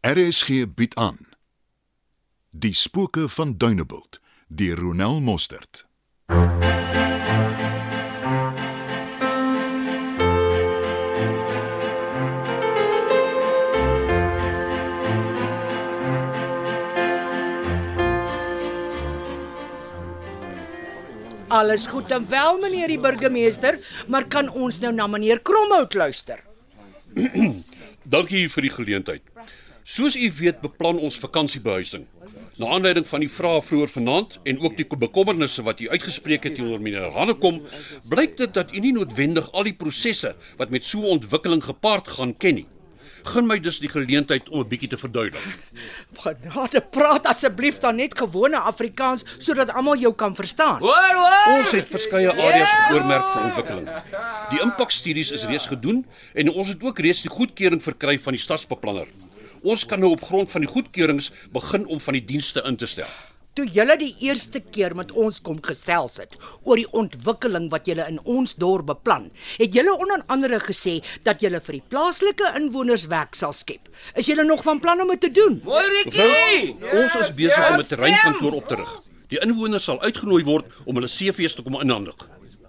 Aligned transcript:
RSG 0.00 0.64
bied 0.74 0.94
aan 0.96 1.18
Die 2.50 2.72
spooke 2.74 3.28
van 3.28 3.50
Dunebuld 3.56 4.20
deur 4.48 4.78
Ronel 4.78 5.20
Mostert. 5.20 5.86
Alles 21.48 21.86
goed 21.86 22.10
en 22.10 22.28
wel, 22.28 22.58
meneer 22.58 22.88
die 22.88 22.98
burgemeester, 22.98 23.76
maar 24.08 24.24
kan 24.24 24.48
ons 24.48 24.80
nou 24.80 24.94
na 24.94 25.06
meneer 25.06 25.40
Kromhout 25.40 25.94
luister? 25.94 26.40
Dankie 28.16 28.48
vir 28.48 28.62
die 28.62 28.78
geleentheid. 28.80 29.22
Soos 29.90 30.14
u 30.14 30.28
weet, 30.38 30.60
beplan 30.62 31.00
ons 31.02 31.16
vakansiebehuising. 31.18 32.04
Na 32.62 32.68
aanleiding 32.76 33.06
van 33.10 33.24
die 33.24 33.30
vrae 33.32 33.58
vroeër 33.66 33.90
vanaand 33.90 34.36
en 34.46 34.60
ook 34.62 34.76
die 34.78 34.86
bekommernisse 34.86 35.64
wat 35.66 35.80
u 35.82 35.88
uitgespreek 35.90 36.44
het 36.46 36.54
teenoor 36.54 36.78
meneer 36.78 37.08
Hannekom, 37.16 37.58
blyk 38.12 38.36
dit 38.38 38.52
dat 38.54 38.70
u 38.70 38.82
nie 38.84 38.92
noodwendig 38.94 39.48
al 39.50 39.66
die 39.66 39.74
prosesse 39.74 40.36
wat 40.60 40.70
met 40.70 40.86
so 40.86 41.00
'n 41.00 41.16
ontwikkeling 41.18 41.64
gepaard 41.64 42.08
gaan 42.08 42.36
ken 42.36 42.54
nie. 42.54 42.68
Gun 43.24 43.46
my 43.46 43.58
dus 43.58 43.80
die 43.80 43.88
geleentheid 43.88 44.48
om 44.48 44.60
'n 44.60 44.68
bietjie 44.68 44.88
te 44.88 44.98
verduidelik. 44.98 45.58
Genade, 46.14 46.80
praat 46.80 47.26
asseblief 47.26 47.78
dan 47.78 47.96
net 47.96 48.18
gewone 48.18 48.58
Afrikaans 48.58 49.24
sodat 49.38 49.72
almal 49.72 49.96
jou 49.96 50.14
kan 50.14 50.34
verstaan. 50.34 50.78
Hoor, 50.78 51.14
hoor. 51.14 51.58
Ons 51.58 51.70
het 51.70 51.88
verskeie 51.88 52.30
areas 52.30 52.70
geoormerk 52.70 53.32
vir 53.32 53.42
ontwikkeling. 53.42 53.88
Die 54.50 54.60
impakstudies 54.60 55.30
is 55.30 55.44
reeds 55.44 55.66
gedoen 55.66 56.06
en 56.34 56.52
ons 56.52 56.68
het 56.68 56.82
ook 56.82 56.98
reeds 56.98 57.22
die 57.22 57.30
goedkeuring 57.30 57.82
verkry 57.82 58.18
van 58.18 58.32
die 58.32 58.42
stadsbeplanner. 58.42 59.06
Ons 59.62 59.84
kan 59.84 60.00
nou 60.00 60.14
op 60.14 60.22
grond 60.24 60.48
van 60.50 60.64
die 60.64 60.70
goedkeurings 60.70 61.28
begin 61.52 61.84
om 61.86 62.00
van 62.00 62.16
die 62.16 62.24
dienste 62.24 62.62
in 62.64 62.76
te 62.80 62.86
stel. 62.88 63.10
Toe 63.58 63.66
julle 63.66 63.96
die 63.98 64.12
eerste 64.24 64.60
keer 64.62 64.94
met 64.96 65.10
ons 65.12 65.40
kom 65.44 65.58
gesels 65.60 66.16
het 66.22 66.36
oor 66.62 66.78
die 66.78 66.88
ontwikkeling 66.96 67.66
wat 67.72 67.90
julle 67.90 68.06
in 68.08 68.20
ons 68.24 68.54
dorp 68.62 68.86
beplan, 68.88 69.26
het 69.58 69.74
julle 69.74 69.92
onder 69.92 70.22
andere 70.32 70.60
gesê 70.62 71.00
dat 71.26 71.42
julle 71.44 71.60
vir 71.66 71.80
die 71.80 71.82
plaaslike 71.92 72.54
inwoners 72.60 73.08
werk 73.10 73.36
sal 73.36 73.52
skep. 73.52 73.90
Is 74.14 74.30
julle 74.30 74.46
nog 74.48 74.62
van 74.64 74.80
plan 74.80 75.02
om 75.02 75.12
dit 75.12 75.20
te 75.26 75.32
doen? 75.42 75.60
Mooi 75.66 75.84
Rikkie. 75.96 76.76
Ons 76.94 77.18
is 77.20 77.34
besig 77.36 77.70
om 77.70 77.80
'n 77.80 77.88
terreinkantoor 77.90 78.52
op 78.62 78.68
te 78.68 78.80
rig. 78.80 78.92
Die 79.28 79.42
inwoners 79.44 79.84
sal 79.84 80.00
uitgenooi 80.00 80.44
word 80.44 80.64
om 80.86 80.94
hulle 80.94 81.08
CV's 81.08 81.54
te 81.54 81.62
kom 81.62 81.80
inhandig. 81.80 82.16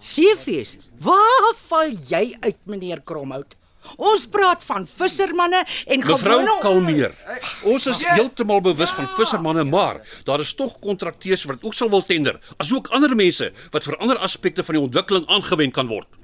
CV's. 0.01 0.77
Waar 0.99 1.53
val 1.69 1.93
jy 2.09 2.35
uit, 2.41 2.57
meneer 2.65 3.01
Kromhout? 3.01 3.55
Ons 3.97 4.27
praat 4.31 4.63
van 4.63 4.87
vissermanne 4.87 5.63
en 5.85 5.99
Mevrou 6.03 6.17
gewone 6.39 6.57
kalmeer. 6.61 7.15
Ons 7.67 7.87
is 7.91 8.05
heeltemal 8.05 8.61
bewus 8.61 8.93
van 8.97 9.09
vissermanne, 9.17 9.65
maar 9.67 10.01
daar 10.27 10.43
is 10.43 10.53
tog 10.57 10.79
kontrakteurs 10.79 11.45
wat 11.49 11.63
ook 11.65 11.77
sal 11.77 11.89
wil 11.89 12.05
tender, 12.05 12.39
asook 12.57 12.91
ander 12.95 13.15
mense 13.15 13.51
wat 13.73 13.87
vir 13.87 13.97
ander 13.99 14.21
aspekte 14.21 14.63
van 14.63 14.77
die 14.77 14.83
ontwikkeling 14.87 15.27
aangewend 15.27 15.73
kan 15.73 15.89
word. 15.91 16.20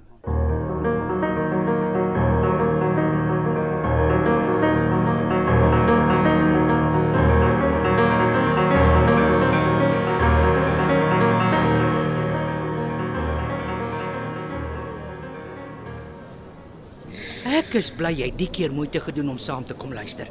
Ek 17.68 17.74
is 17.82 17.90
bly 17.92 18.14
jy 18.16 18.30
die 18.40 18.48
keer 18.48 18.72
moeite 18.72 19.02
gedoen 19.04 19.34
om 19.34 19.40
saam 19.44 19.66
te 19.68 19.76
kom 19.76 19.92
luister. 19.92 20.30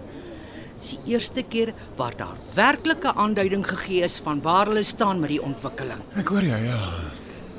Dis 0.80 0.94
die 0.94 1.12
eerste 1.12 1.42
keer 1.44 1.74
waar 1.98 2.14
daar 2.16 2.38
werklike 2.56 3.12
aanduiding 3.12 3.60
gegee 3.68 4.06
is 4.06 4.16
van 4.24 4.40
waar 4.40 4.70
hulle 4.70 4.84
staan 4.88 5.20
met 5.20 5.34
die 5.34 5.42
ontwikkeling. 5.44 6.00
Ek 6.16 6.32
hoor 6.32 6.46
jou, 6.48 6.62
ja. 6.64 6.80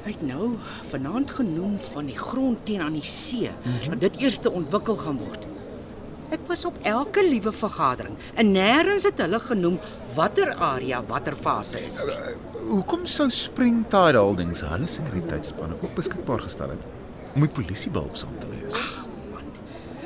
Hy 0.02 0.16
het 0.16 0.26
nou 0.26 0.50
vanaand 0.90 1.36
genoem 1.38 1.78
van 1.92 2.10
die 2.10 2.18
grond 2.18 2.66
teen 2.66 2.82
aan 2.82 2.98
die 2.98 3.06
see, 3.06 3.54
dat 3.86 4.02
dit 4.02 4.20
eers 4.26 4.42
te 4.42 4.50
ontwikkel 4.50 4.98
gaan 4.98 5.22
word. 5.22 5.46
Ek 6.34 6.50
was 6.50 6.66
op 6.66 6.82
elke 6.82 7.22
liewe 7.22 7.54
vergadering 7.54 8.18
en 8.34 8.56
nêrens 8.58 9.06
het 9.06 9.22
hulle 9.22 9.38
genoem 9.46 9.78
watter 10.18 10.56
area 10.58 11.04
watter 11.06 11.38
fase 11.38 11.86
is. 11.86 12.02
Hoekom 12.66 13.06
sou 13.06 13.30
Spring 13.30 13.84
Tide 13.94 14.18
Holdings 14.18 14.66
hulle 14.66 14.90
sekuriteitsspanne 14.90 15.78
ook 15.84 15.94
beskikbaar 16.02 16.48
gestel 16.50 16.74
het 16.74 16.94
om 17.36 17.46
die 17.46 17.54
polisie 17.62 17.94
behulpsaam 17.94 18.42
te 18.42 18.56
wees? 18.58 18.97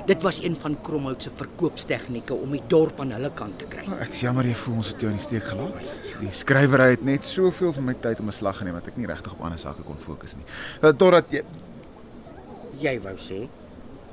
Dit 0.05 0.21
was 0.21 0.43
een 0.43 0.55
van 0.55 0.77
Kromhout 0.81 1.23
se 1.23 1.29
verkoopstegnieke 1.35 2.33
om 2.33 2.51
die 2.51 2.61
dorp 2.67 2.99
aan 2.99 3.11
hulle 3.11 3.31
kant 3.37 3.59
te 3.59 3.67
kry. 3.69 3.85
Ek 4.01 4.15
is 4.15 4.23
jammer 4.25 4.47
jy 4.49 4.55
voel 4.63 4.79
ons 4.81 4.91
het 4.93 5.03
jou 5.03 5.11
in 5.11 5.17
die 5.17 5.23
steek 5.23 5.45
gelaat. 5.51 5.91
Die 6.21 6.31
skrywery 6.35 6.89
het 6.95 7.03
net 7.05 7.25
soveel 7.25 7.73
van 7.73 7.85
my 7.91 7.93
tyd 7.93 8.19
om 8.19 8.27
'n 8.27 8.37
slag 8.39 8.57
geneem 8.57 8.73
dat 8.79 8.87
ek 8.87 8.97
nie 8.97 9.07
regtig 9.07 9.33
op 9.33 9.41
ander 9.41 9.59
sake 9.59 9.83
kon 9.83 9.97
fokus 9.97 10.35
nie. 10.35 10.45
Uh, 10.81 10.89
Totdat 10.89 11.31
jy 11.31 11.43
Jy 12.81 12.99
wou 13.03 13.15
sê 13.17 13.47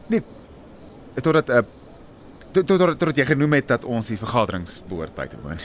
nee, 0.09 0.23
totdat 1.23 1.49
uh, 1.49 1.63
tot 2.53 2.67
tot 2.67 2.99
tot 2.99 3.17
jy 3.17 3.25
genoem 3.25 3.53
het 3.53 3.69
dat 3.69 3.85
ons 3.85 4.07
die 4.07 4.19
vergaderings 4.19 4.83
behoort 4.89 5.15
by 5.15 5.27
te 5.27 5.37
woon. 5.43 5.59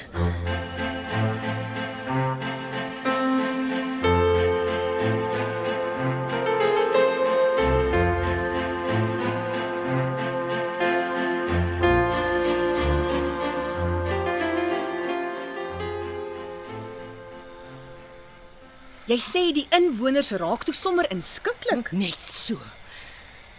Jy 19.14 19.20
sê 19.22 19.42
die 19.54 19.68
inwoners 19.78 20.32
raak 20.42 20.64
toe 20.66 20.74
sommer 20.74 21.06
inskikkelik. 21.14 21.92
net 21.94 22.30
so. 22.34 22.58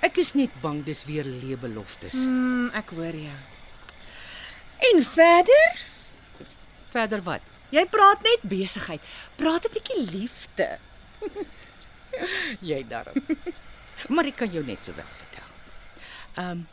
Ek 0.03 0.19
is 0.19 0.32
net 0.34 0.50
bang 0.62 0.81
dis 0.84 1.04
weer 1.06 1.22
leebeloftes. 1.25 2.25
Mm, 2.26 2.72
ek 2.75 2.91
hoor 2.97 3.15
jou. 3.15 3.37
En 4.91 5.03
verder? 5.06 5.84
Verder 6.91 7.22
wat? 7.22 7.47
Jy 7.70 7.84
praat 7.87 8.26
net 8.26 8.43
besigheid. 8.50 9.00
Praat 9.38 9.69
'n 9.69 9.75
bietjie 9.76 10.00
liefde. 10.10 10.69
Jy 12.70 12.82
darm. 12.91 13.14
maar 14.09 14.26
ek 14.26 14.37
kan 14.43 14.50
jou 14.50 14.64
net 14.66 14.82
so 14.82 14.93
wel 14.98 15.12
vertel. 15.22 15.50
Ehm 16.34 16.50
um, 16.50 16.66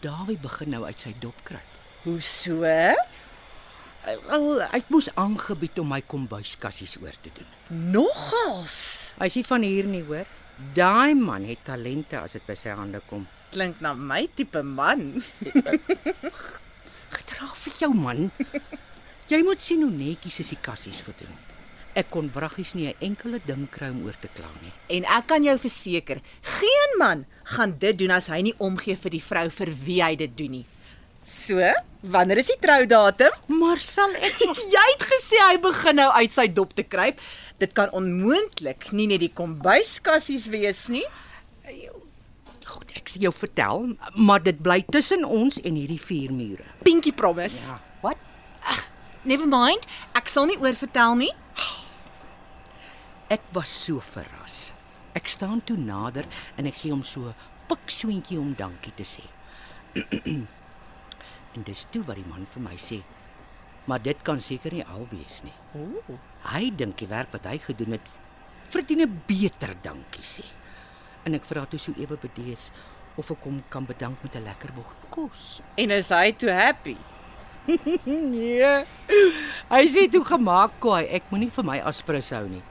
Dawie 0.00 0.38
begin 0.38 0.70
nou 0.70 0.84
uit 0.84 1.00
sy 1.00 1.14
dop 1.18 1.38
kruip. 1.48 1.72
Hoe 2.04 2.20
so? 2.20 2.62
Wel, 4.02 4.62
ek 4.74 4.88
moes 4.90 5.06
aangebied 5.14 5.78
om 5.78 5.92
my 5.92 6.00
kombuiskassies 6.02 6.96
oor 7.02 7.14
te 7.22 7.30
doen. 7.36 7.50
Nogals. 7.94 9.12
Hy 9.20 9.28
is 9.30 9.36
nie 9.38 9.46
van 9.46 9.66
hier 9.66 9.86
nie, 9.86 10.02
hoor. 10.08 10.26
Daai 10.74 11.14
man 11.18 11.46
het 11.46 11.62
talente 11.66 12.18
as 12.18 12.34
dit 12.36 12.44
by 12.46 12.56
sy 12.58 12.74
hande 12.74 13.00
kom. 13.06 13.28
Klink 13.54 13.78
na 13.84 13.94
my 13.94 14.24
tipe 14.34 14.62
man. 14.66 15.22
Gedra 17.16 17.52
vir 17.62 17.78
jou 17.78 17.92
man. 17.94 18.30
Jy 19.30 19.40
moet 19.46 19.62
sien 19.62 19.84
hoe 19.86 19.92
netjies 19.94 20.42
is 20.42 20.52
die 20.56 20.60
kassies 20.60 21.04
gedoen. 21.06 21.38
Ek 21.94 22.08
kon 22.10 22.30
wraggies 22.32 22.72
nie 22.74 22.88
'n 22.88 22.98
enkele 23.04 23.38
ding 23.46 23.68
kry 23.70 23.90
om 23.92 24.02
oor 24.04 24.16
te 24.18 24.28
kla 24.34 24.48
nie. 24.62 24.72
En 24.96 25.04
ek 25.04 25.26
kan 25.28 25.44
jou 25.44 25.58
verseker, 25.58 26.20
geen 26.40 26.92
man 26.98 27.26
gaan 27.44 27.78
dit 27.78 27.98
doen 27.98 28.10
as 28.10 28.26
hy 28.26 28.40
nie 28.42 28.54
omgee 28.58 28.96
vir 28.96 29.10
die 29.10 29.22
vrou 29.22 29.50
vir 29.50 29.70
wie 29.84 30.02
hy 30.02 30.16
dit 30.16 30.36
doen 30.36 30.50
nie. 30.50 30.66
So, 31.24 31.62
wanneer 32.02 32.40
is 32.42 32.48
die 32.50 32.58
troudatum? 32.58 33.34
Maar 33.46 33.78
sal 33.78 34.10
ek 34.18 34.40
Jy 34.74 34.86
het 34.88 35.04
gesê 35.06 35.38
hy 35.38 35.58
begin 35.62 36.00
nou 36.00 36.08
uit 36.18 36.34
sy 36.34 36.48
dop 36.50 36.74
te 36.74 36.82
kruip. 36.82 37.20
Dit 37.62 37.74
kan 37.78 37.92
onmoontlik 37.94 38.88
nie 38.90 39.06
net 39.06 39.22
die 39.22 39.30
kombuiskassies 39.30 40.48
wees 40.50 40.88
nie. 40.90 41.04
Goed, 42.66 42.90
ek 42.98 43.10
sal 43.12 43.28
jou 43.28 43.32
vertel, 43.34 43.92
maar 44.18 44.42
dit 44.42 44.58
bly 44.58 44.80
tussen 44.90 45.22
ons 45.26 45.60
en 45.62 45.78
hierdie 45.78 46.00
vier 46.02 46.32
mure. 46.34 46.66
Pinky 46.82 47.12
promise. 47.14 47.70
Ja. 47.70 47.78
Wat? 48.02 48.18
Never 49.22 49.46
mind. 49.46 49.86
Ek 50.18 50.26
sal 50.30 50.48
nie 50.50 50.58
oor 50.58 50.74
vertel 50.74 51.14
nie. 51.20 51.30
Ek 53.30 53.44
was 53.54 53.70
so 53.70 54.02
verras. 54.02 54.72
Ek 55.14 55.30
staan 55.30 55.62
toe 55.62 55.76
nader 55.78 56.26
en 56.58 56.66
ek 56.66 56.82
gee 56.82 56.90
hom 56.90 57.04
so 57.06 57.30
'n 57.30 57.34
piksoentjie 57.70 58.40
om 58.40 58.54
dankie 58.58 58.92
te 58.96 59.06
sê. 59.06 59.22
en 61.56 61.62
dis 61.62 61.86
toe 61.90 62.02
wat 62.06 62.16
die 62.16 62.28
man 62.28 62.46
vir 62.46 62.62
my 62.62 62.76
sê: 62.76 63.02
"Maar 63.86 64.02
dit 64.02 64.22
kan 64.22 64.40
seker 64.40 64.72
nie 64.72 64.84
al 64.84 65.06
wees 65.10 65.42
nie." 65.44 65.54
Ooh. 65.76 66.18
Hy 66.52 66.70
dink 66.70 66.98
die 66.98 67.06
werk 67.06 67.32
wat 67.32 67.46
hy 67.46 67.58
gedoen 67.58 67.92
het 67.92 68.08
verdien 68.70 69.02
'n 69.02 69.22
beter 69.26 69.74
dankie 69.82 70.24
sê. 70.24 70.44
En 71.24 71.34
ek 71.34 71.44
vra 71.44 71.64
toe 71.66 71.78
so 71.78 71.92
ewe 71.98 72.16
bedees 72.16 72.70
of 73.16 73.30
ek 73.30 73.44
hom 73.44 73.62
kan 73.68 73.84
bedank 73.86 74.22
met 74.22 74.34
'n 74.36 74.44
lekker 74.44 74.72
bord 74.72 74.96
kos. 75.10 75.60
En 75.76 75.90
is 75.90 76.08
hy 76.08 76.32
toe 76.32 76.50
happy? 76.50 76.96
Nee. 78.06 78.84
Hy 79.70 79.84
sê 79.86 80.08
toe 80.10 80.24
gemaak 80.24 80.80
kwaai, 80.80 81.06
ek 81.14 81.30
moenie 81.30 81.50
vir 81.50 81.64
my 81.64 81.78
aspirus 81.78 82.30
hou 82.30 82.48
nie. 82.48 82.62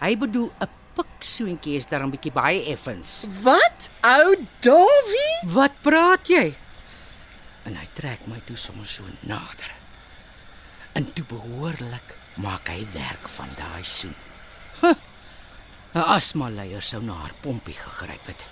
Hy 0.00 0.16
bedoel 0.16 0.50
'n 0.60 0.68
piksoentjie 0.96 1.76
is 1.76 1.86
daar 1.86 2.02
'n 2.06 2.10
bietjie 2.10 2.32
baie 2.32 2.62
effens. 2.72 3.26
Wat? 3.42 3.90
Ou 4.02 4.34
Davie? 4.60 5.52
Wat 5.54 5.72
praat 5.82 6.26
jy? 6.28 6.54
En 7.68 7.76
hy 7.76 7.84
trek 7.92 8.24
my 8.30 8.40
toe 8.48 8.56
soms 8.56 8.96
so 8.98 9.04
nader. 9.28 9.72
En 10.96 11.04
toe 11.12 11.24
behoorlik 11.28 12.14
maak 12.40 12.70
hy 12.72 12.86
werk 12.94 13.28
van 13.36 13.50
daai 13.58 13.84
soen. 13.84 14.16
Huh. 14.80 14.96
'n 15.94 16.06
Asmaleier 16.16 16.82
sou 16.82 17.02
na 17.04 17.20
haar 17.22 17.34
pompie 17.42 17.76
gegryp 17.76 18.32
het. 18.32 18.44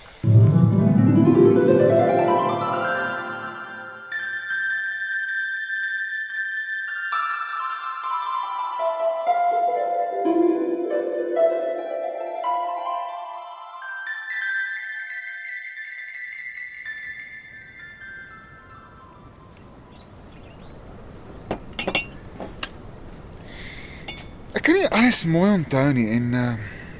Kan 24.66 24.74
nie 24.74 24.88
alles 24.90 25.22
mooi 25.30 25.50
onthou 25.54 25.86
nie 25.94 26.08
en 26.16 26.32
uh 26.34 26.48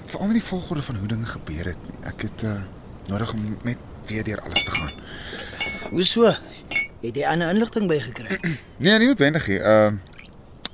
veral 0.07 0.29
nie 0.31 0.39
die 0.39 0.49
volgorde 0.49 0.85
van 0.87 0.99
hoe 1.03 1.09
dinge 1.11 1.27
gebeur 1.27 1.67
het 1.73 1.87
nie. 1.89 1.97
Ek 2.07 2.21
het 2.29 2.43
uh 2.47 2.61
nodig 3.11 3.33
om 3.35 3.57
net 3.67 3.81
weer 4.07 4.23
deur 4.27 4.41
alles 4.47 4.63
te 4.65 4.71
gaan. 4.71 4.93
Hoe 5.91 6.05
so? 6.07 6.31
Het 7.03 7.19
jy 7.19 7.25
ander 7.27 7.51
inligting 7.51 7.89
bygekry? 7.91 8.39
Nee, 8.83 8.99
nie 8.99 9.11
noodwendig 9.11 9.49
nie. 9.51 9.59
Uh 9.59 9.91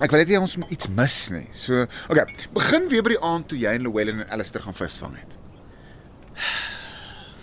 ek 0.02 0.10
wil 0.12 0.20
net 0.20 0.32
hê 0.34 0.40
ons 0.42 0.56
moet 0.60 0.74
iets 0.74 0.90
mis 0.92 1.16
nie. 1.30 1.46
So, 1.56 1.86
okay, 2.10 2.26
begin 2.52 2.88
weer 2.92 3.04
by 3.06 3.14
die 3.14 3.22
aand 3.22 3.48
toe 3.48 3.58
jy 3.60 3.72
en 3.78 3.84
Llewellyn 3.86 4.24
en 4.24 4.30
Alistair 4.34 4.64
gaan 4.66 4.76
visvang 4.76 5.16
het. 5.16 5.36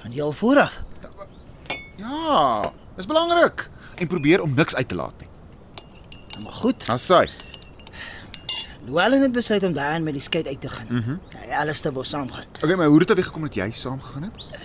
Van 0.01 0.17
al 0.21 0.33
vooraf. 0.35 0.81
Ja, 1.97 2.71
dis 2.97 3.07
belangrik. 3.07 3.69
En 3.95 4.07
probeer 4.11 4.43
om 4.43 4.53
niks 4.53 4.75
uit 4.75 4.87
te 4.87 4.95
laat 4.95 5.23
nie. 5.23 5.29
Maar 6.43 6.59
goed, 6.61 6.85
Dan 6.85 6.99
sê 6.99 7.25
Llewellyn 8.89 9.21
het 9.21 9.31
besluit 9.31 9.63
om 9.63 9.73
daarin 9.73 10.03
met 10.03 10.15
die 10.17 10.21
skei 10.21 10.43
uit 10.43 10.61
te 10.61 10.69
gaan. 10.69 10.87
Mhm. 10.89 11.09
Mm 11.09 11.19
Alistair 11.49 11.93
wou 11.93 12.05
saamgaan. 12.05 12.45
Okay, 12.61 12.75
maar 12.75 12.87
hoe 12.87 12.99
het 12.99 13.07
dit 13.07 13.15
weer 13.15 13.25
gekom 13.25 13.41
dat 13.41 13.55
jy 13.55 13.71
saam 13.71 14.01
gegaan 14.01 14.23
het? 14.23 14.57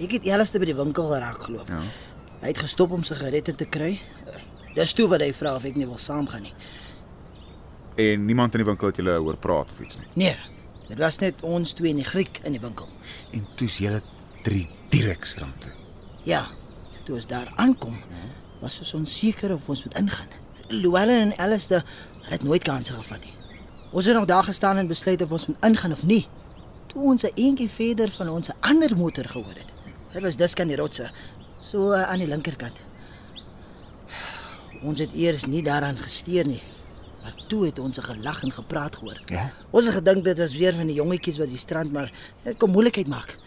Ek 0.00 0.10
het 0.12 0.28
Alistair 0.28 0.60
by 0.62 0.66
die 0.70 0.76
winkel 0.76 1.06
geraak 1.06 1.42
geloop. 1.42 1.68
Ja. 1.68 1.80
Hy 2.40 2.50
het 2.52 2.58
gestop 2.58 2.90
om 2.92 3.02
sigarette 3.02 3.54
te 3.54 3.64
kry. 3.64 3.98
Dis 4.74 4.92
toe 4.92 5.08
wat 5.08 5.22
hy 5.24 5.32
vra 5.34 5.54
of 5.56 5.64
ek 5.64 5.78
nie 5.78 5.86
wil 5.86 5.98
saamgaan 5.98 6.42
nie. 6.46 6.52
En 7.96 8.26
niemand 8.26 8.54
in 8.54 8.62
die 8.62 8.68
winkel 8.68 8.90
het 8.90 8.96
julle 9.00 9.16
hoor 9.16 9.38
praat 9.40 9.70
of 9.70 9.80
iets 9.80 9.98
nie. 9.98 10.08
Nee, 10.14 10.36
dit 10.88 10.98
was 10.98 11.18
net 11.18 11.40
ons 11.42 11.72
twee 11.72 11.90
en 11.90 12.02
die 12.02 12.04
Griek 12.06 12.40
in 12.44 12.52
die 12.52 12.60
winkel. 12.60 12.88
En 13.32 13.46
toe's 13.56 13.78
julle 13.82 14.02
drie 14.42 14.66
direk 14.90 15.24
strand 15.24 15.60
toe. 15.64 15.72
Ja, 16.28 16.44
toe 17.04 17.16
ons 17.16 17.26
daar 17.26 17.48
aankom, 17.56 17.96
was 18.60 18.78
ons 18.78 18.94
onseker 18.94 19.54
of 19.54 19.68
ons 19.68 19.84
moet 19.84 19.96
ingaan. 19.98 20.28
Llewellyn 20.68 21.30
en 21.30 21.38
Alistair 21.38 21.82
het 22.28 22.42
nooit 22.42 22.62
kanse 22.62 22.92
gevat 22.92 23.24
nie. 23.24 23.34
Ons 23.96 24.04
het 24.04 24.14
nog 24.14 24.24
daar 24.24 24.44
gestaan 24.44 24.76
en 24.76 24.86
besluit 24.86 25.22
of 25.22 25.30
ons 25.30 25.46
moet 25.46 25.56
ingaan 25.64 25.92
of 25.92 26.02
nie. 26.04 26.26
Toe 26.86 27.02
ons 27.02 27.22
'n 27.22 27.32
eentjie 27.34 27.70
verder 27.70 28.10
van 28.10 28.28
ons 28.28 28.50
ander 28.60 28.96
motor 28.96 29.24
gehoor 29.24 29.56
het. 29.56 29.70
Dit 30.12 30.22
was 30.22 30.36
dis 30.36 30.54
kan 30.54 30.66
die 30.68 30.76
rotse, 30.76 31.10
so 31.58 31.92
uh, 31.92 32.02
aan 32.02 32.18
die 32.18 32.26
linkerkant. 32.26 32.76
Ons 34.82 34.98
het 34.98 35.12
eers 35.12 35.46
nie 35.46 35.62
daaraan 35.62 35.96
gesteer 35.96 36.46
nie. 36.46 36.62
Maar 37.22 37.34
toe 37.48 37.64
het 37.64 37.78
ons 37.78 37.98
'n 37.98 38.02
gelag 38.02 38.42
en 38.42 38.52
gepraat 38.52 38.96
gehoor. 38.96 39.20
Ja? 39.26 39.52
Ons 39.70 39.84
het 39.84 39.94
gedink 39.94 40.24
dit 40.24 40.38
was 40.38 40.56
weer 40.56 40.74
van 40.74 40.86
die 40.86 40.94
jongetjies 40.94 41.38
wat 41.38 41.48
die 41.48 41.58
strand 41.58 41.92
maar 41.92 42.12
dit 42.42 42.56
kom 42.56 42.70
moeilikheid 42.70 43.08
maak. 43.08 43.38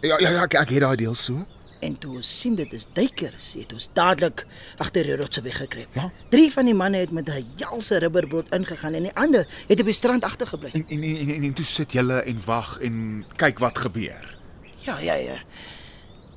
Ja 0.00 0.16
ja, 0.18 0.28
ja 0.28 0.42
ek, 0.42 0.54
ek 0.54 0.68
het 0.68 0.80
daai 0.80 0.96
deel 0.96 1.14
so. 1.14 1.46
En 1.80 1.98
toe 1.98 2.16
ons 2.16 2.40
sien 2.40 2.54
dit 2.58 2.72
is 2.72 2.88
duikers, 2.92 3.52
het 3.54 3.72
ons 3.72 3.90
dadelik 3.92 4.46
agter 4.82 5.06
die 5.06 5.16
rotse 5.16 5.42
weggekruip. 5.42 5.94
Ja. 5.94 6.10
Drie 6.30 6.52
van 6.52 6.64
die 6.64 6.74
manne 6.74 6.96
het 7.04 7.10
met 7.10 7.28
'n 7.28 7.46
jalse 7.56 7.98
rubberboot 7.98 8.52
ingegaan 8.54 8.94
en 8.94 9.02
die 9.02 9.14
ander 9.14 9.46
het 9.68 9.80
op 9.80 9.86
die 9.86 9.94
strand 9.94 10.24
agtergebly. 10.24 10.70
En 10.72 10.86
en 10.88 11.02
en, 11.02 11.28
en, 11.34 11.42
en 11.42 11.52
toe 11.54 11.64
sit 11.64 11.92
julle 11.92 12.22
en 12.22 12.40
wag 12.44 12.78
en 12.80 13.24
kyk 13.36 13.58
wat 13.58 13.78
gebeur. 13.78 14.38
Ja, 14.76 14.98
ja, 14.98 15.14
ja. 15.14 15.38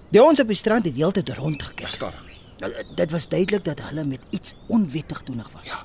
Die 0.10 0.24
ons 0.24 0.40
op 0.40 0.48
die 0.48 0.56
strand 0.56 0.86
het 0.86 0.96
heeltyd 0.96 1.30
rondgekyk. 1.30 1.88
Stadig. 1.88 2.26
Nou, 2.60 2.74
Dit 2.96 3.12
was 3.12 3.28
duidelik 3.28 3.64
dat 3.66 3.82
hulle 3.82 4.04
met 4.04 4.20
iets 4.30 4.56
onwettig 4.68 5.22
toenig 5.22 5.50
was. 5.54 5.68
Ja. 5.68 5.84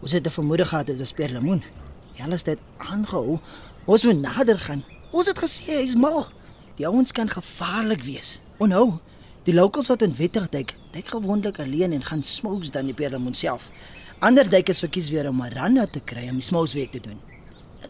Ons 0.00 0.12
het 0.12 0.26
'n 0.26 0.30
vermoede 0.30 0.64
gehad 0.64 0.86
dit 0.86 0.98
was 0.98 1.12
perlemoen. 1.12 1.64
Hulle 2.14 2.34
het 2.34 2.44
dit 2.44 2.58
aangehou. 2.76 3.38
Ons 3.84 4.02
moet 4.02 4.20
nader 4.20 4.58
gaan. 4.58 4.84
Ons 5.10 5.26
het 5.26 5.38
gesê 5.38 5.64
hy's 5.64 5.94
mal. 5.94 6.26
Die 6.74 6.86
ouens 6.86 7.12
kan 7.12 7.28
gevaarlik 7.30 8.02
wees. 8.02 8.40
Onthou, 8.58 8.98
die 9.46 9.54
locals 9.54 9.86
wat 9.86 10.02
onwettig 10.02 10.48
duik, 10.48 10.74
duik 10.90 11.12
gewoonlik 11.12 11.58
alleen 11.62 11.92
en 11.92 12.02
gaan 12.04 12.22
smokes 12.22 12.70
dan 12.70 12.88
die 12.90 12.94
perlemoen 12.94 13.34
self. 13.34 13.70
Ander 14.18 14.48
duikers 14.50 14.82
verkies 14.82 15.10
weer 15.10 15.28
om 15.28 15.38
Miranda 15.38 15.86
te 15.86 16.00
kry 16.00 16.28
om 16.30 16.40
die 16.40 16.46
smouswerk 16.46 16.90
te 16.96 17.02
doen. 17.04 17.20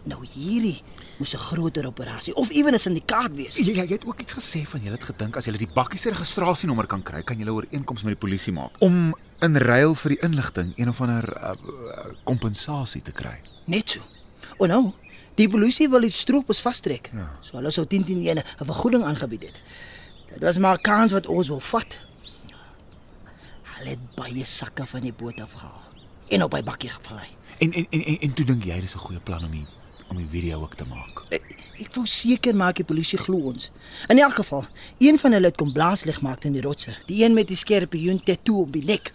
Nou 0.04 0.20
hierdie 0.26 0.82
moes 1.18 1.32
'n 1.34 1.38
groter 1.38 1.86
operasie 1.86 2.34
of 2.34 2.50
ewen 2.50 2.74
'n 2.74 2.78
syndikaat 2.78 3.34
wees. 3.34 3.56
Ja, 3.56 3.72
ja, 3.72 3.82
jy 3.82 3.92
het 3.92 4.04
ook 4.04 4.20
iets 4.20 4.34
gesê 4.34 4.66
van 4.66 4.80
jy 4.82 4.90
het 4.90 5.04
gedink 5.04 5.36
as 5.36 5.44
jy 5.44 5.56
die 5.56 5.72
bakkie 5.74 5.98
se 5.98 6.10
registrasienommer 6.10 6.86
kan 6.86 7.02
kry, 7.02 7.22
kan 7.22 7.38
jy 7.38 7.44
'n 7.44 7.50
ooreenkoms 7.50 8.02
met 8.02 8.20
die 8.20 8.28
polisie 8.28 8.52
maak 8.52 8.72
om 8.80 9.14
in 9.40 9.56
ruil 9.56 9.94
vir 9.94 10.08
die 10.08 10.20
inligting 10.20 10.72
een 10.76 10.88
of 10.88 11.00
ander 11.00 11.24
uh, 11.42 11.50
uh, 11.50 12.14
kompensasie 12.24 13.02
te 13.02 13.12
kry. 13.12 13.40
Net 13.66 13.90
so. 13.90 14.00
O 14.56 14.66
nou, 14.66 14.92
die 15.34 15.48
polisie 15.48 15.88
wil 15.88 16.00
die 16.00 16.10
stroopers 16.10 16.60
vastrek. 16.60 17.10
Ja. 17.12 17.28
So 17.40 17.58
hulle 17.58 17.70
sou 17.74 17.86
10 17.86 18.04
10 18.04 18.26
ene 18.26 18.42
'n 18.60 18.64
vergoeding 18.64 19.04
aangebied 19.04 19.42
het. 19.42 19.60
Dit 20.32 20.42
was 20.42 20.58
maar 20.58 20.78
'n 20.78 20.82
kans 20.82 21.12
wat 21.12 21.26
ons 21.26 21.48
wil 21.48 21.60
vat. 21.60 21.98
Hulle 23.62 23.90
het 23.90 24.14
baie 24.14 24.44
sakke 24.44 24.86
van 24.86 25.00
die 25.00 25.12
boot 25.12 25.40
afgehaal 25.40 25.82
en 26.28 26.42
op 26.42 26.50
by 26.50 26.62
bakkie 26.62 26.90
gevlei. 26.90 27.26
En 27.58 27.72
en 27.72 27.86
en 27.90 28.04
en, 28.04 28.18
en 28.20 28.32
toe 28.34 28.44
dink 28.44 28.64
jy 28.64 28.80
dis 28.80 28.94
'n 28.94 28.98
goeie 28.98 29.20
plan 29.20 29.44
om 29.44 29.50
die 29.50 29.66
om 30.08 30.16
die 30.16 30.28
video 30.28 30.60
ook 30.60 30.74
te 30.74 30.84
maak. 30.84 31.22
Ek, 31.28 31.42
ek 31.78 31.94
wou 31.94 32.06
seker 32.06 32.54
maak 32.54 32.76
die 32.76 32.84
polisie 32.84 33.18
glo 33.18 33.36
ons. 33.36 33.70
In 34.08 34.18
elk 34.18 34.34
geval, 34.34 34.66
een 34.98 35.18
van 35.18 35.32
hulle 35.32 35.46
het 35.46 35.56
kom 35.56 35.72
blaaslig 35.72 36.20
maak 36.20 36.44
in 36.44 36.52
die 36.52 36.62
rotse. 36.62 36.96
Die 37.06 37.24
een 37.24 37.34
met 37.34 37.48
die 37.48 37.56
skerpioen 37.56 38.22
tattoo 38.22 38.60
op 38.60 38.72
die 38.72 38.84
nek. 38.84 39.14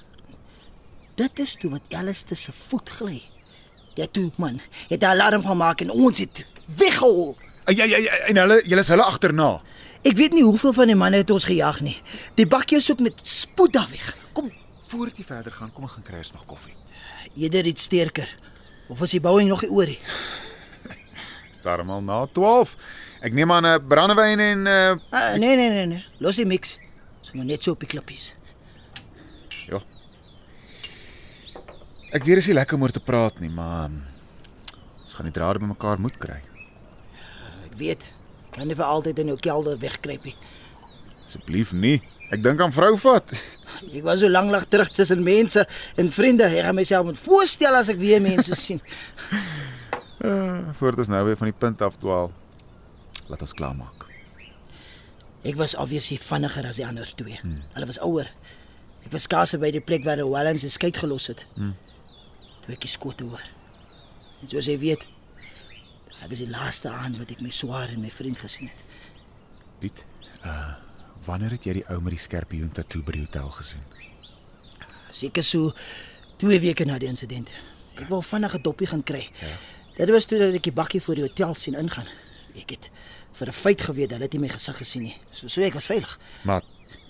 Dit 1.16 1.40
is 1.40 1.56
toe 1.56 1.70
wat 1.70 1.94
Alistair 1.94 2.38
se 2.38 2.52
voet 2.52 2.90
gly. 2.90 3.22
Tattoo 3.96 4.32
man, 4.38 4.62
het 4.90 5.02
'n 5.02 5.06
alarm 5.06 5.46
gemaak 5.46 5.82
en 5.82 5.92
ons 5.92 6.20
het 6.20 6.46
weggehol. 6.78 7.38
Ja 7.66 7.84
ja 7.84 7.98
ja 7.98 8.12
en 8.28 8.38
hulle 8.38 8.62
julle 8.66 8.82
is 8.82 8.88
hulle 8.88 9.04
agterna. 9.04 9.62
Ek 10.04 10.16
weet 10.18 10.32
nie 10.34 10.44
hoeveel 10.44 10.74
van 10.74 10.88
die 10.88 10.96
manne 10.96 11.18
het 11.18 11.30
ons 11.30 11.44
gejaag 11.46 11.82
nie. 11.82 11.98
Die 12.36 12.48
bakkie 12.48 12.80
soek 12.80 13.00
met 13.00 13.20
spoed 13.28 13.74
daar 13.74 13.88
weg. 13.92 14.16
Kom, 14.34 14.52
voordat 14.88 15.18
jy 15.18 15.24
verder 15.24 15.52
gaan, 15.52 15.72
kom 15.74 15.84
ons 15.84 15.92
gaan 15.94 16.04
kry 16.04 16.18
eens 16.18 16.32
nog 16.32 16.46
koffie. 16.46 16.74
Eerder 17.38 17.66
iets 17.66 17.84
sterker. 17.84 18.36
Of 18.88 19.02
is 19.02 19.12
die 19.12 19.20
bouing 19.22 19.50
nog 19.50 19.62
nie 19.62 19.70
oor 19.72 19.86
nie? 19.86 20.00
Dis 21.50 21.62
darmal 21.68 22.02
na 22.02 22.26
12. 22.32 22.76
Ek 23.22 23.34
neem 23.34 23.52
aan 23.52 23.66
'n 23.66 23.88
brandewyn 23.88 24.40
en 24.40 24.60
uh 24.66 24.96
Ah, 25.12 25.36
nee 25.38 25.56
nee 25.56 25.70
nee 25.70 25.86
nee. 25.86 26.06
Los 26.20 26.36
die 26.36 26.46
mix. 26.46 26.78
Sommige 27.22 27.48
net 27.48 27.64
so 27.64 27.72
op 27.72 27.80
die 27.80 27.88
klippies. 27.88 28.34
ja. 29.68 29.82
Ek 32.10 32.24
weet 32.26 32.40
dit 32.40 32.44
is 32.44 32.48
nie 32.50 32.58
lekker 32.58 32.78
om 32.80 32.86
oor 32.88 32.94
te 32.94 33.02
praat 33.06 33.38
nie, 33.44 33.52
maar 33.54 33.90
um, 33.90 34.00
ons 35.04 35.14
gaan 35.18 35.28
die 35.30 35.34
drade 35.36 35.62
bymekaar 35.62 36.00
moet 36.02 36.16
kry. 36.22 36.40
Ek 37.68 37.76
weet. 37.78 38.08
Ek 38.50 38.56
kan 38.58 38.66
nie 38.70 38.78
vir 38.78 38.88
altyd 38.90 39.20
in 39.22 39.30
jou 39.34 39.38
kelder 39.46 39.78
wegkruip 39.82 40.26
nie. 40.26 40.34
Asseblief 41.28 41.74
nie. 41.78 42.00
Ek 42.34 42.42
dink 42.46 42.62
aan 42.62 42.74
vrou 42.74 42.96
vat. 43.02 43.30
Ek 43.94 44.02
was 44.06 44.24
so 44.24 44.30
lank 44.30 44.50
lag 44.54 44.66
terug 44.70 44.90
tussen 44.94 45.22
mense 45.26 45.64
en 46.02 46.10
vriende. 46.14 46.48
Ek 46.50 46.66
gaan 46.66 46.78
myself 46.78 47.06
moet 47.06 47.22
voorstel 47.22 47.78
as 47.78 47.90
ek 47.94 48.02
weer 48.02 48.22
mense 48.22 48.58
sien. 48.66 48.82
Uh, 50.20 50.74
Voordat 50.82 51.06
ons 51.06 51.12
nou 51.14 51.22
weer 51.30 51.38
van 51.40 51.50
die 51.52 51.58
punt 51.58 51.82
af 51.86 51.98
dwaal. 52.02 52.34
Laat 53.30 53.46
ons 53.46 53.54
klaarmaak. 53.58 54.08
Ek 55.46 55.56
was 55.62 55.78
obviously 55.80 56.18
vinniger 56.20 56.66
as 56.68 56.82
die 56.82 56.86
ander 56.86 57.08
twee. 57.22 57.38
Hmm. 57.46 57.62
Hulle 57.78 57.88
was 57.90 58.02
ouer. 58.04 58.28
Ek 59.06 59.14
was 59.14 59.30
skaars 59.30 59.54
by 59.62 59.70
die 59.78 59.82
plek 59.86 60.04
waar 60.06 60.20
die 60.20 60.28
Wellens 60.28 60.66
se 60.66 60.74
skei 60.74 60.90
gelos 60.98 61.30
het. 61.32 61.46
Hmm. 61.56 61.72
Ek 62.70 62.82
die 62.86 62.92
skote 62.92 63.26
hoor. 63.26 63.46
En 64.42 64.52
soos 64.52 64.68
jy 64.70 64.78
weet, 64.80 65.06
hy 66.20 66.28
was 66.30 66.44
die 66.44 66.50
laaste 66.52 66.92
aan 66.92 67.18
wat 67.18 67.32
ek 67.32 67.42
my 67.42 67.50
swaar 67.50 67.90
en 67.90 68.04
my 68.04 68.12
vriend 68.14 68.40
gesien 68.40 68.70
het. 68.70 68.86
Piet, 69.80 70.06
uh 70.44 70.76
wanneer 71.28 71.52
het 71.52 71.66
jy 71.68 71.74
die 71.74 71.88
ou 71.92 71.98
met 72.02 72.14
die 72.16 72.22
skerpioen 72.22 72.72
tatoe 72.72 73.02
by 73.04 73.12
die 73.12 73.26
hotel 73.26 73.50
gesien? 73.52 73.82
Seker 75.12 75.44
so 75.44 75.74
2 76.40 76.60
weke 76.64 76.86
na 76.88 76.96
die 76.98 77.10
insident. 77.12 77.52
Ek 78.00 78.08
wou 78.10 78.22
vinnig 78.24 78.56
'n 78.56 78.62
doppie 78.64 78.88
gaan 78.88 79.04
kry. 79.04 79.28
Ja. 79.42 79.56
Dit 79.98 80.10
was 80.10 80.26
toe 80.26 80.40
dat 80.40 80.54
ek 80.56 80.64
die 80.64 80.72
bakkie 80.72 81.02
voor 81.02 81.16
die 81.16 81.28
hotel 81.28 81.56
sien 81.56 81.76
ingaan. 81.76 82.08
Ek 82.56 82.70
het 82.70 82.90
vir 83.34 83.48
'n 83.48 83.52
feit 83.54 83.82
geweet 83.82 84.12
hulle 84.12 84.24
het 84.24 84.34
nie 84.34 84.42
my 84.42 84.48
gesig 84.48 84.78
gesien 84.78 85.04
nie. 85.04 85.18
So 85.32 85.48
so 85.48 85.62
ek 85.62 85.74
was 85.74 85.86
veilig. 85.86 86.20
Maar 86.44 86.64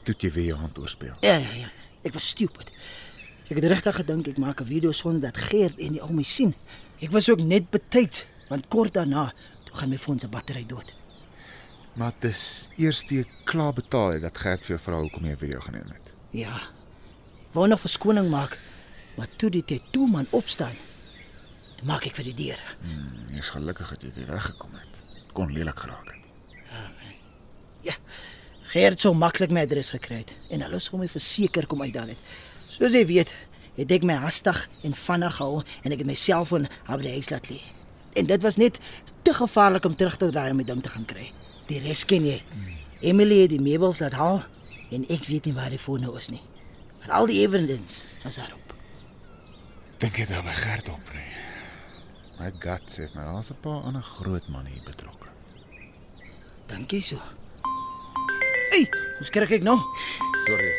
toe 0.04 0.16
jy 0.18 0.32
weer 0.32 0.46
jou 0.46 0.58
hand 0.58 0.78
oorspeel. 0.78 1.16
Ja 1.22 1.38
ja 1.38 1.52
ja. 1.54 1.72
Ek 2.04 2.14
was 2.14 2.28
stupid. 2.28 2.72
Ek 3.50 3.58
het 3.58 3.66
regtig 3.66 3.96
gedink 3.98 4.28
ek 4.30 4.38
maak 4.38 4.62
'n 4.62 4.66
video 4.66 4.92
sonder 4.92 5.22
dat 5.22 5.38
Geert 5.38 5.80
en 5.80 5.94
die 5.94 6.02
ou 6.02 6.14
my 6.14 6.24
sien. 6.24 6.54
Ek 7.02 7.12
was 7.12 7.30
ook 7.30 7.42
net 7.42 7.70
betyds 7.70 8.26
want 8.50 8.68
kort 8.68 8.94
daarna 8.94 9.34
toe 9.66 9.76
gaan 9.76 9.90
my 9.90 9.98
foon 9.98 10.20
se 10.20 10.28
battery 10.28 10.66
dood. 10.66 10.94
Maar 11.94 12.14
dis 12.20 12.70
eers 12.78 13.04
toe 13.04 13.18
jy 13.18 13.26
klaar 13.44 13.74
betaal 13.74 14.12
het 14.12 14.22
dat 14.22 14.38
Gert 14.38 14.66
vir 14.66 14.78
jou 14.78 14.80
vra 14.80 15.00
hoekom 15.02 15.26
jy 15.26 15.32
'n 15.32 15.38
video 15.38 15.60
geneem 15.60 15.90
het. 15.90 16.14
Ja. 16.32 16.60
Wou 17.52 17.68
nog 17.68 17.80
verskoning 17.80 18.30
maak, 18.30 18.58
maar 19.18 19.28
toe 19.38 19.50
die 19.50 19.66
tattoo 19.66 20.06
man 20.06 20.28
opstaan, 20.30 20.76
toe 21.78 21.88
maak 21.88 22.06
ek 22.06 22.16
vir 22.16 22.26
die 22.26 22.46
deur. 22.46 22.62
Jy's 23.32 23.50
gelukkig 23.50 23.90
dat 23.90 24.02
jy 24.02 24.12
weer 24.16 24.28
weggekom 24.28 24.72
het. 24.74 25.34
Kon 25.34 25.52
lelik 25.52 25.80
geraak 25.80 26.06
het. 26.06 26.26
Ja. 27.82 27.94
Gert 28.70 29.02
sou 29.02 29.16
maklik 29.16 29.50
my 29.52 29.62
adres 29.62 29.90
gekry 29.90 30.18
het 30.18 30.36
en 30.50 30.62
hulle 30.62 30.80
sou 30.80 31.00
my 31.00 31.08
verseker 31.08 31.66
kom 31.68 31.82
uitdaal 31.82 32.08
het. 32.08 32.18
Soos 32.70 32.94
jy 32.94 33.02
weet, 33.10 33.32
het 33.80 33.92
ek 33.96 34.04
my 34.06 34.20
hastig 34.22 34.60
en 34.86 34.94
vinnig 34.94 35.36
gehou 35.40 35.64
en 35.82 35.94
ek 35.96 36.04
het 36.04 36.10
my 36.10 36.16
selfoon 36.20 36.68
op 36.86 37.02
die 37.02 37.14
huis 37.16 37.32
laat 37.34 37.50
lê. 37.50 37.58
En 38.20 38.28
dit 38.30 38.46
was 38.46 38.60
net 38.62 38.78
te 39.26 39.34
gevaarlik 39.34 39.88
om 39.90 39.96
terug 39.98 40.18
te 40.22 40.30
draai 40.30 40.52
om 40.52 40.62
die 40.62 40.68
ding 40.68 40.84
te 40.86 40.92
gaan 40.94 41.08
kry. 41.10 41.32
Die 41.70 41.80
res 41.82 42.04
ken 42.06 42.28
jy. 42.28 42.38
Emily 43.02 43.44
het 43.46 43.54
die 43.54 43.62
meubels 43.64 44.02
laat 44.04 44.18
haal 44.20 44.44
en 44.94 45.06
ek 45.10 45.26
weet 45.30 45.50
nie 45.50 45.56
waar 45.58 45.74
die 45.74 45.82
foon 45.82 46.06
nou 46.06 46.14
is 46.20 46.30
nie. 46.34 46.42
Maar 47.00 47.16
al 47.22 47.30
die 47.32 47.40
evidence 47.42 48.06
was 48.24 48.38
daarop. 48.42 48.76
Dink 50.00 50.20
jy 50.22 50.28
daar 50.30 50.46
by 50.46 50.54
Gert 50.54 50.90
op 50.94 51.14
nie? 51.16 51.26
My 52.40 52.52
gut 52.62 52.86
sê 52.88 53.10
my 53.16 53.26
daar's 53.26 53.50
'n 53.52 53.58
paar 53.62 53.82
ander 53.84 54.02
groot 54.02 54.48
manne 54.48 54.70
hier 54.70 54.84
betrokke. 54.84 55.28
Dink 56.68 56.92
jy 56.92 57.02
so? 57.02 57.22
Ey, 58.72 58.86
hoe 59.18 59.26
skrik 59.26 59.52
ek 59.52 59.64
nou? 59.64 59.80
Sorry. 60.46 60.74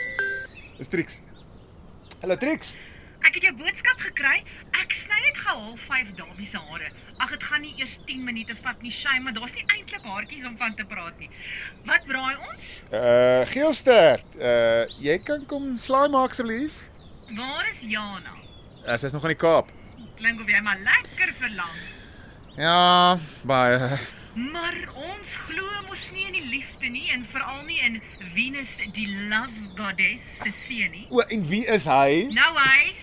Trix. 0.91 1.21
Hallo 2.21 2.37
Trix. 2.37 2.75
Ek 3.25 3.35
het 3.37 3.45
jou 3.47 3.53
boodskap 3.57 4.01
gekry. 4.05 4.39
Ek 4.81 4.93
sny 5.03 5.19
net 5.25 5.39
gehul 5.41 5.75
5 5.87 6.11
dae 6.19 6.47
se 6.51 6.61
hare. 6.61 6.91
Ag, 7.21 7.33
dit 7.35 7.43
gaan 7.49 7.63
nie 7.65 7.73
eers 7.81 7.95
10 8.09 8.23
minute 8.25 8.57
vat 8.65 8.81
nie, 8.85 8.93
Shay, 8.97 9.19
maar 9.25 9.35
daar's 9.37 9.53
nie 9.57 9.65
eintlik 9.75 10.05
haartjies 10.09 10.47
om 10.49 10.57
van 10.61 10.77
te 10.79 10.85
praat 10.89 11.17
nie. 11.21 11.29
Wat 11.89 12.05
braai 12.09 12.37
ons? 12.49 12.71
Uh 12.97 13.43
Geelstert, 13.53 14.37
uh 14.41 14.85
jy 15.05 15.19
kan 15.25 15.45
kom 15.49 15.75
slaai 15.81 16.09
maak 16.13 16.33
asseblief. 16.37 16.87
Waar 17.37 17.69
is 17.73 17.81
Jana? 17.93 18.37
Uh, 18.87 18.97
Sy's 18.97 19.13
nog 19.17 19.25
aan 19.25 19.35
die 19.37 19.41
Kaap. 19.45 19.69
Klink 20.21 20.41
of 20.45 20.49
jy 20.53 20.61
maar 20.65 20.81
lekker 20.85 21.33
verlang. 21.41 21.77
Ja, 22.61 23.17
baie. 23.49 23.79
Maar 24.51 24.77
ons 24.97 25.37
glo 25.49 25.69
mos 25.89 26.05
nie 26.13 26.27
in 26.29 26.37
die 26.37 26.49
liefde 26.81 26.99
nie 26.99 27.11
en 27.13 27.25
veral 27.33 27.65
nie 27.65 27.79
in 27.85 28.01
Venus 28.35 28.69
die 28.95 29.09
love 29.29 29.69
goddess 29.77 30.21
se 30.43 30.53
see 30.67 30.89
nie. 30.89 31.07
O, 31.11 31.21
en 31.21 31.43
wie 31.49 31.67
is 31.67 31.85
hy? 31.85 32.29
Nou 32.33 32.53
hy, 32.57 32.95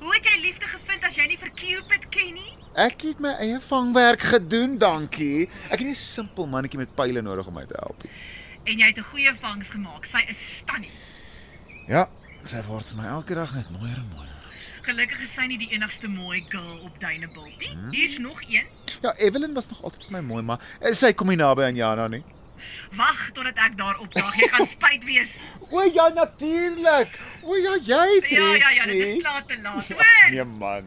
hoe 0.00 0.14
het 0.14 0.24
jy 0.24 0.36
liefde 0.40 0.68
gevind 0.70 1.04
as 1.04 1.16
jy 1.16 1.26
nie 1.28 1.38
vir 1.40 1.50
Cupid 1.58 2.06
ken 2.14 2.32
nie? 2.34 2.54
Ek 2.78 3.02
het 3.04 3.20
my 3.20 3.34
eie 3.42 3.58
vangwerk 3.60 4.24
gedoen, 4.30 4.78
dankie. 4.78 5.48
Ek 5.68 5.80
het 5.80 5.84
nie 5.84 5.96
'n 5.96 6.00
simpel 6.00 6.46
mannetjie 6.46 6.78
met 6.78 6.94
pile 6.94 7.22
nodig 7.22 7.46
om 7.46 7.54
my 7.54 7.66
te 7.66 7.76
help. 7.76 8.04
En 8.64 8.78
jy 8.78 8.86
het 8.86 8.96
'n 8.96 9.10
goeie 9.12 9.34
vangs 9.40 9.68
gemaak. 9.68 10.06
Sy 10.06 10.24
is 10.30 10.36
stunning. 10.62 10.92
Ja, 11.88 12.08
sy 12.44 12.62
word 12.62 12.86
vir 12.88 12.96
my 12.96 13.08
elke 13.08 13.34
dag 13.34 13.54
net 13.54 13.70
mooier 13.70 13.96
en 13.96 14.08
mooier. 14.14 14.36
Gelukkig 14.82 15.20
is 15.20 15.34
sy 15.36 15.46
nie 15.46 15.58
die 15.58 15.70
enigste 15.72 16.08
mooi 16.08 16.44
girl 16.48 16.80
op 16.84 17.00
Duinebult 17.00 17.58
nie. 17.58 17.76
Hier's 17.90 18.18
nog 18.18 18.40
een. 18.48 18.64
Ja, 19.02 19.14
Evelyn 19.16 19.52
was 19.54 19.68
nog 19.68 19.82
altyd 19.82 20.04
vir 20.04 20.12
my 20.12 20.20
mooi, 20.20 20.42
maar 20.42 20.60
eh, 20.80 20.92
sy 20.92 21.12
kom 21.12 21.28
nie 21.28 21.36
naby 21.36 21.62
aan 21.62 21.76
Jana 21.76 22.08
nie. 22.08 22.24
Wag 22.96 23.30
totdat 23.34 23.56
ek 23.66 23.76
daar 23.76 23.98
opdaag. 24.00 24.34
Jy 24.40 24.48
gaan 24.48 24.68
spyt 24.74 25.04
wees. 25.04 25.28
O 25.70 25.82
ja, 25.92 26.08
natuurlik. 26.16 27.18
O 27.44 27.54
ja, 27.56 27.74
jy 27.76 28.04
Ja, 28.30 28.38
ja, 28.38 28.52
ja, 28.54 28.68
dit 28.68 28.76
is 28.76 28.82
Trixie. 28.84 29.20
klaar 29.20 29.44
te 29.46 29.58
laat. 29.62 29.88
Ja, 29.88 29.96
Hoor. 29.96 30.30
nee 30.30 30.44
man. 30.44 30.84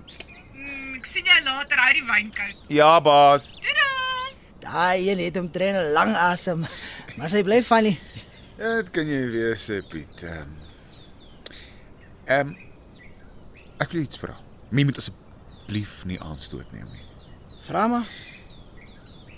Mm, 0.54 0.96
ek 0.98 1.06
sien 1.14 1.26
jou 1.26 1.40
later 1.44 1.78
uit 1.78 1.94
die 2.00 2.06
wyn 2.06 2.32
koud. 2.34 2.58
Ja, 2.68 3.02
baas. 3.02 3.52
Doei. 3.62 3.78
Daai 4.62 5.10
een 5.10 5.20
het 5.26 5.36
hom 5.38 5.52
train 5.52 5.76
'n 5.76 5.92
lang 5.94 6.14
asem, 6.16 6.60
maar 7.18 7.30
sy 7.30 7.42
bly 7.44 7.64
funny. 7.66 7.98
Ja, 8.58 8.76
dit 8.82 8.90
kan 8.94 9.08
jy 9.10 9.22
wees, 9.32 9.68
hè, 9.68 9.82
Piet. 9.82 10.24
Ehm 10.24 10.52
um, 12.30 12.58
ek 13.82 13.92
wil 13.92 14.02
iets 14.06 14.18
vra. 14.22 14.36
Mie 14.70 14.86
moet 14.86 14.98
asseblief 15.02 16.04
nie 16.06 16.20
aanstoot 16.22 16.70
neem 16.72 16.88
nie. 16.94 17.02
Vra 17.66 17.88
maar, 17.88 18.06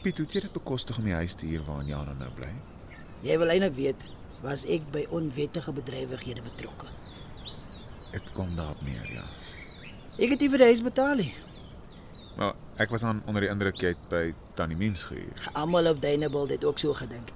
Piet, 0.04 0.18
hoe 0.20 0.26
het 0.28 0.34
jy 0.36 0.42
dit 0.44 0.56
bekostig 0.56 0.98
om 1.00 1.06
die 1.08 1.16
huis 1.16 1.34
te 1.40 1.48
huur 1.48 1.62
waarin 1.68 1.88
Jana 1.94 2.14
nou 2.20 2.30
bly? 2.36 2.52
jy 3.24 3.38
wil 3.40 3.54
eintlik 3.54 3.76
weet, 3.78 4.02
was 4.44 4.66
ek 4.68 4.84
by 4.92 5.06
onwettige 5.16 5.72
bedrywighede 5.72 6.42
betrokke. 6.44 6.90
Dit 8.12 8.26
kom 8.36 8.50
daarop 8.58 8.82
neer, 8.84 9.06
ja. 9.16 9.24
Ek 10.20 10.34
het 10.36 10.44
nie 10.44 10.50
vir 10.52 10.60
die 10.60 10.68
huis 10.74 10.82
betaal 10.84 11.22
nie. 11.22 11.30
Maar 12.36 12.52
ek 12.84 12.92
was 12.92 13.06
aan 13.08 13.22
onder 13.32 13.46
die 13.46 13.52
indruk 13.54 13.80
jy 13.80 13.94
het 13.94 14.02
by 14.12 14.26
Tannie 14.60 14.76
Meems 14.78 15.06
gehuur. 15.08 15.48
Almal 15.54 15.88
op 15.94 16.02
Duinebuld 16.04 16.52
het 16.52 16.66
ook 16.68 16.82
so 16.84 16.94
gedink. 17.00 17.32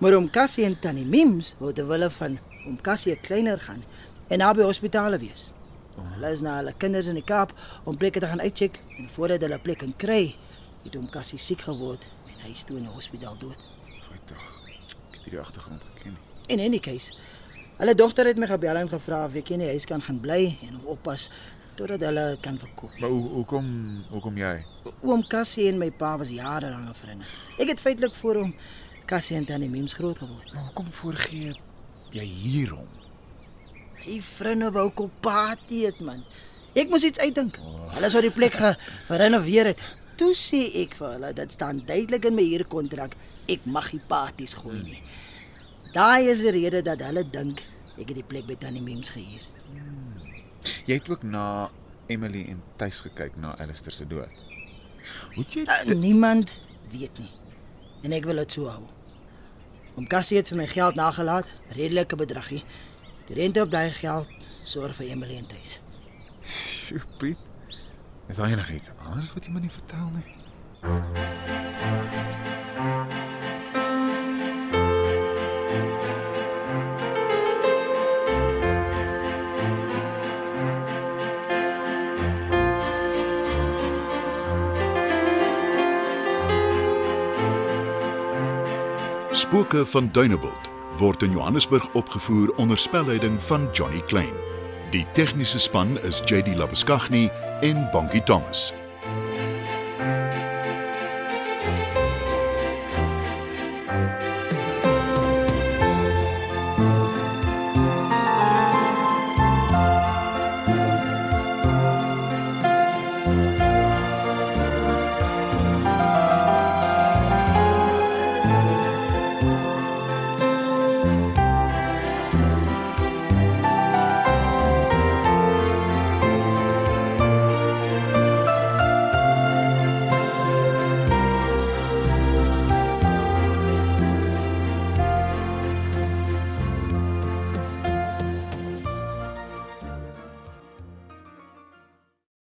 Maar 0.00 0.16
om 0.16 0.30
Cassie 0.32 0.64
en 0.64 0.78
Tannie 0.80 1.04
Mims 1.04 1.52
wou 1.60 1.72
ter 1.76 1.86
wille 1.88 2.08
van 2.16 2.38
om 2.66 2.80
Cassie 2.80 3.16
kleiner 3.20 3.60
gaan 3.60 3.84
en 4.28 4.40
naby 4.40 4.64
hospitale 4.64 5.20
wees. 5.20 5.50
Hulle 5.96 6.32
is 6.32 6.42
na 6.44 6.56
hulle 6.62 6.72
kinders 6.80 7.06
in 7.12 7.16
die 7.20 7.24
Kaap 7.24 7.52
om 7.84 7.96
plekke 7.96 8.20
te 8.20 8.28
gaan 8.28 8.40
uitcheck 8.40 8.80
en 8.98 9.08
voordat 9.12 9.44
hulle 9.44 9.58
plek 9.60 9.78
kan 9.84 9.94
kry, 9.96 10.34
het 10.86 10.98
hom 10.98 11.08
Cassie 11.12 11.38
siek 11.42 11.64
geword 11.66 12.06
en 12.30 12.38
hy 12.44 12.52
is 12.54 12.64
toe 12.66 12.78
in 12.78 12.86
die 12.88 12.94
hospitaal 12.94 13.36
dood. 13.40 13.58
Tog. 14.26 14.46
Ek 14.66 15.18
het 15.18 15.26
hierdie 15.26 15.42
agtergrond 15.42 15.82
geken 15.92 16.16
nie. 16.16 16.54
In 16.54 16.62
any 16.62 16.78
case, 16.82 17.12
hulle 17.78 17.94
dogter 17.94 18.26
het 18.26 18.38
my 18.40 18.48
gebel 18.50 18.80
en 18.80 18.88
gevra 18.90 19.24
of 19.28 19.36
ek 19.38 19.52
in 19.54 19.62
die 19.62 19.68
huis 19.70 19.86
kan 19.86 20.02
gaan 20.02 20.18
bly 20.22 20.40
en 20.66 20.78
hom 20.78 20.88
oppas 20.96 21.28
totdat 21.76 22.02
hulle 22.08 22.24
dit 22.32 22.42
kan 22.42 22.58
verkoop. 22.58 22.96
Maar 23.02 23.12
hoe 23.12 23.28
hoekom 23.36 23.68
hoekom 24.10 24.40
jy? 24.40 24.54
Oom 25.04 25.22
Cassie 25.30 25.68
en 25.70 25.78
my 25.78 25.90
pa 25.94 26.14
was 26.18 26.32
jarelange 26.34 26.94
vriende. 26.98 27.28
Ek 27.60 27.70
het 27.74 27.82
feitelik 27.82 28.16
voor 28.18 28.40
hom 28.40 28.54
Cassie 29.06 29.36
en 29.38 29.46
Tannie 29.46 29.70
Mims 29.70 29.94
groot 29.94 30.18
geword. 30.18 30.54
Maar 30.54 30.70
hoekom 30.70 30.88
voorgee 31.02 31.52
jy 32.16 32.24
hier 32.24 32.72
hom? 32.74 32.88
Hy 34.06 34.18
vriende 34.22 34.72
wou 34.74 34.88
kom 34.94 35.12
party 35.20 35.84
het 35.84 36.00
man. 36.00 36.24
Ek 36.76 36.90
moes 36.92 37.04
iets 37.06 37.20
uitdink. 37.22 37.60
Hulle 37.94 38.10
sou 38.12 38.22
die 38.24 38.34
plek 38.34 38.56
ge 38.56 38.74
gerenoveer 39.10 39.72
het. 39.74 39.86
Toe 40.16 40.32
sê 40.38 40.62
ek 40.82 40.96
vir 40.96 41.16
hulle 41.16 41.32
dit 41.36 41.52
staan 41.52 41.82
duidelik 41.84 42.24
in 42.30 42.36
my 42.38 42.44
huurkontrak 42.48 43.16
ek 43.52 43.66
mag 43.68 43.90
nie 43.92 44.02
parties 44.08 44.56
gooi 44.56 44.78
nie. 44.80 45.00
Daai 45.92 46.28
is 46.32 46.40
die 46.44 46.54
rede 46.56 46.82
dat 46.84 47.04
hulle 47.04 47.24
dink 47.24 47.60
ek 47.96 48.08
het 48.08 48.16
die 48.18 48.26
plek 48.26 48.46
by 48.48 48.56
Tannie 48.60 48.84
Mims 48.84 49.12
gehuur. 49.14 49.44
Jy 50.86 50.98
het 50.98 51.08
ook 51.08 51.22
na 51.22 51.70
Emily 52.12 52.46
en 52.50 52.62
Tuis 52.80 53.00
gekyk 53.04 53.36
na 53.40 53.54
Alistair 53.60 53.94
se 53.94 54.06
dood. 54.08 54.30
Hoe 55.34 55.44
het 55.44 55.54
jy 55.54 55.64
Uh, 55.66 55.94
niemand 55.94 56.56
weet 56.90 57.18
nie. 57.18 57.30
En 58.02 58.12
ek 58.12 58.24
wil 58.24 58.40
dit 58.42 58.52
so 58.52 58.68
hou. 58.70 58.84
Om 59.96 60.06
Cassie 60.06 60.36
het 60.36 60.48
vir 60.52 60.58
my 60.60 60.66
geld 60.68 60.94
nagelaat, 60.94 61.48
redelike 61.76 62.16
bedragie. 62.16 62.62
Die 63.28 63.36
rente 63.38 63.62
op 63.64 63.70
daai 63.72 63.90
geld 63.90 64.28
sorg 64.62 64.96
vir 64.98 65.12
Emily 65.14 65.38
en 65.40 65.48
Tuis. 65.50 65.80
Sjoe, 66.46 67.02
Piet. 67.18 67.38
Is 68.28 68.36
daar 68.36 68.48
enigiets 68.48 68.90
anders 69.06 69.32
wat 69.32 69.44
jy 69.44 69.52
my 69.52 69.60
nie 69.60 69.70
vertel 69.70 70.10
nie? 70.14 70.24
Spooke 89.30 89.86
van 89.86 90.08
Dunebuld 90.12 90.70
word 90.98 91.22
in 91.22 91.30
Johannesburg 91.30 91.88
opgevoer 91.92 92.54
onder 92.56 92.78
spelleiding 92.78 93.42
van 93.42 93.68
Johnny 93.72 94.00
Klein. 94.00 94.55
Die 94.96 95.04
tegniese 95.12 95.58
span 95.58 95.98
is 96.04 96.22
JD 96.24 96.54
Labuskaghni 96.56 97.30
en 97.60 97.86
Bongie 97.92 98.22
Thomas. 98.24 98.72